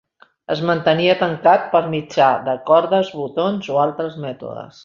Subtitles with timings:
[0.53, 4.79] Es mantenia tancat per mitjà de cordes, botons o altres mètodes.